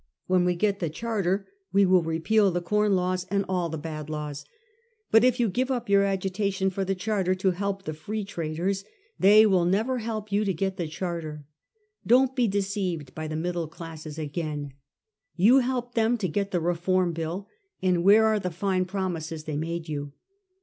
When 0.25 0.45
we 0.45 0.55
get 0.55 0.79
the 0.79 0.89
Charter 0.89 1.47
we 1.71 1.85
will 1.85 2.01
repeal 2.01 2.49
the 2.49 2.59
Corn 2.59 2.95
Laws 2.95 3.27
and 3.29 3.45
all 3.47 3.69
the 3.69 3.77
bad 3.77 4.09
laws. 4.09 4.43
But 5.11 5.23
if 5.23 5.39
you 5.39 5.47
give 5.47 5.69
up 5.69 5.89
your 5.89 6.01
agitation 6.05 6.71
for 6.71 6.83
the 6.83 6.95
Charter 6.95 7.35
to 7.35 7.51
help 7.51 7.83
the 7.83 7.93
Free 7.93 8.25
Traders, 8.25 8.83
they 9.19 9.45
will 9.45 9.63
never 9.63 9.99
help 9.99 10.31
you 10.31 10.43
to 10.43 10.55
get 10.55 10.77
the 10.77 10.87
Charter. 10.87 11.45
Don't 12.03 12.35
be 12.35 12.47
deceived 12.47 13.13
by 13.13 13.27
the 13.27 13.35
middle 13.35 13.67
classes 13.67 14.17
again 14.17 14.71
I 14.71 14.73
You 15.35 15.59
helped 15.59 15.93
them 15.93 16.17
to 16.17 16.27
get 16.27 16.49
the 16.49 16.59
Reform 16.59 17.13
Bill, 17.13 17.47
and 17.79 18.03
where 18.03 18.25
are 18.25 18.39
the 18.39 18.49
fine 18.49 18.85
promises 18.85 19.43
they 19.43 19.55
made 19.55 19.87
you? 19.87 20.13